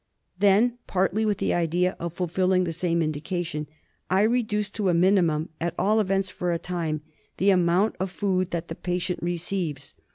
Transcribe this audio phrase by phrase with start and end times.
[0.39, 3.67] Then, partly with the idea of fulfilling the same indication,
[4.09, 7.01] I reduce to a minimum, at all events for a time,
[7.37, 9.93] the amount of food that the patient receives.